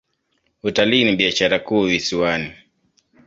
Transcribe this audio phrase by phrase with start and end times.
[0.63, 2.53] Utalii ni biashara kuu visiwani.